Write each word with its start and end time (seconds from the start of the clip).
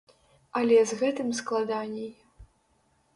Але 0.59 0.79
з 0.91 0.97
гэтым 1.01 1.29
складаней. 1.39 2.09